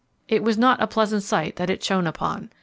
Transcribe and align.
It 0.27 0.41
was 0.41 0.57
not 0.57 0.81
a 0.81 0.87
pleasant 0.87 1.21
sight 1.21 1.57
that 1.57 1.69
it 1.69 1.83
shone 1.83 2.07
upon. 2.07 2.49